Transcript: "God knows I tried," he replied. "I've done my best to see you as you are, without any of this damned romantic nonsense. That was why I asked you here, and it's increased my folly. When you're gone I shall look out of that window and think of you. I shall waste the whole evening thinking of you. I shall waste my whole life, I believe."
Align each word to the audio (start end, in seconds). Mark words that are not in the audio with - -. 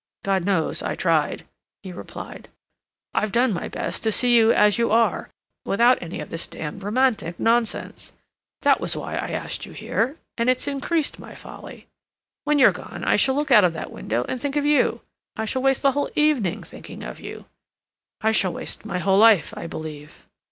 "God 0.23 0.43
knows 0.45 0.81
I 0.81 0.95
tried," 0.95 1.45
he 1.83 1.93
replied. 1.93 2.49
"I've 3.13 3.31
done 3.31 3.53
my 3.53 3.67
best 3.67 4.01
to 4.01 4.11
see 4.11 4.35
you 4.35 4.51
as 4.51 4.79
you 4.79 4.89
are, 4.89 5.29
without 5.63 6.01
any 6.01 6.19
of 6.19 6.31
this 6.31 6.47
damned 6.47 6.81
romantic 6.81 7.39
nonsense. 7.39 8.11
That 8.63 8.81
was 8.81 8.95
why 8.97 9.13
I 9.13 9.29
asked 9.29 9.63
you 9.67 9.73
here, 9.73 10.17
and 10.39 10.49
it's 10.49 10.67
increased 10.67 11.19
my 11.19 11.35
folly. 11.35 11.85
When 12.45 12.57
you're 12.57 12.71
gone 12.71 13.03
I 13.03 13.15
shall 13.15 13.35
look 13.35 13.51
out 13.51 13.63
of 13.63 13.73
that 13.73 13.91
window 13.91 14.25
and 14.27 14.41
think 14.41 14.55
of 14.55 14.65
you. 14.65 15.01
I 15.35 15.45
shall 15.45 15.61
waste 15.61 15.83
the 15.83 15.91
whole 15.91 16.09
evening 16.15 16.63
thinking 16.63 17.03
of 17.03 17.19
you. 17.19 17.45
I 18.21 18.31
shall 18.31 18.53
waste 18.53 18.83
my 18.83 18.97
whole 18.97 19.19
life, 19.19 19.53
I 19.55 19.67
believe." 19.67 20.25